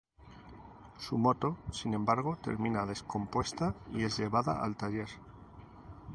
[0.97, 5.09] Su moto, sin embargo, termina descompuesta y es llevada al taller.